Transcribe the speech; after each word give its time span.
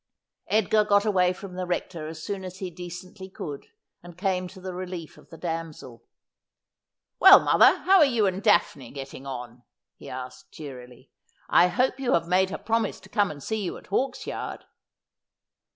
Edgar 0.47 0.83
got 0.83 1.05
away 1.05 1.31
from 1.31 1.53
the 1.53 1.67
Rector 1.67 2.07
as 2.07 2.23
soon 2.23 2.43
as 2.43 2.57
he 2.57 2.71
decently 2.71 3.29
could, 3.29 3.67
and 4.01 4.17
came 4.17 4.47
to 4.47 4.59
the 4.59 4.73
relief 4.73 5.15
of 5.15 5.29
the 5.29 5.37
damsel.' 5.37 6.03
Well, 7.19 7.39
mother, 7.39 7.77
how 7.81 7.99
are 7.99 8.03
you 8.05 8.25
and 8.25 8.41
Daphne 8.41 8.89
getting 8.89 9.27
on?' 9.27 9.61
he 9.99 10.09
asked 10.09 10.51
cheerily.' 10.51 11.11
I 11.49 11.67
hope 11.67 11.99
you 11.99 12.13
have 12.13 12.27
made 12.27 12.49
her 12.49 12.57
promise 12.57 12.99
to 13.01 13.09
come 13.09 13.29
to 13.29 13.39
see 13.39 13.61
you 13.63 13.77
at 13.77 13.91
Hawksyard.' 13.91 14.65